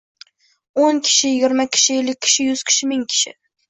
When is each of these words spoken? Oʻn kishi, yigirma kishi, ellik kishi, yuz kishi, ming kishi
Oʻn 0.85 1.03
kishi, 1.09 1.31
yigirma 1.35 1.69
kishi, 1.77 2.01
ellik 2.01 2.23
kishi, 2.27 2.51
yuz 2.53 2.69
kishi, 2.73 2.93
ming 2.95 3.11
kishi 3.15 3.41